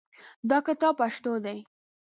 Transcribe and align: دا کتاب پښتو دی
دا 0.49 0.57
کتاب 0.67 0.93
پښتو 1.01 1.33
دی 1.45 1.57